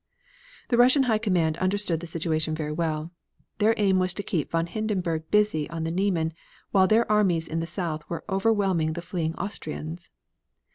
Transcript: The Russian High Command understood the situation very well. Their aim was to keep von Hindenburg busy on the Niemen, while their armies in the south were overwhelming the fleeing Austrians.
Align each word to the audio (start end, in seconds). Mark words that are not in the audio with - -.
The 0.69 0.77
Russian 0.79 1.03
High 1.03 1.19
Command 1.19 1.57
understood 1.59 1.99
the 1.99 2.07
situation 2.07 2.55
very 2.55 2.71
well. 2.71 3.11
Their 3.59 3.75
aim 3.77 3.99
was 3.99 4.13
to 4.15 4.23
keep 4.23 4.49
von 4.49 4.65
Hindenburg 4.65 5.29
busy 5.29 5.69
on 5.69 5.83
the 5.83 5.91
Niemen, 5.91 6.33
while 6.71 6.87
their 6.87 7.05
armies 7.11 7.47
in 7.47 7.59
the 7.59 7.67
south 7.67 8.09
were 8.09 8.25
overwhelming 8.27 8.93
the 8.93 9.03
fleeing 9.03 9.35
Austrians. 9.35 10.09